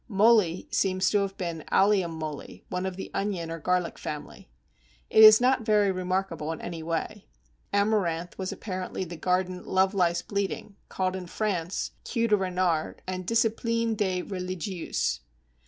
[0.07, 4.49] Moly seems to have been Allium moly, one of the onion or garlic family.
[5.11, 7.27] It is not very remarkable in any way.
[7.71, 13.27] Amaranth was apparently the garden Love lies bleeding, called in France Queue de Renard and
[13.27, 15.19] Discipline de Religieuse.